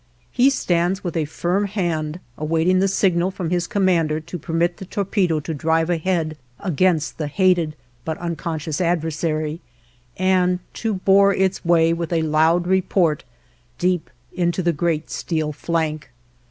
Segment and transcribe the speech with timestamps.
[0.31, 4.85] He stands with a firm hand awaiting the signal from his commander to permit the
[4.85, 9.61] torpedo to drive ahead against the hated, but unconscious adversary,
[10.17, 13.23] and to bore its way with a loud report
[13.77, 16.09] deep into the great steel flank.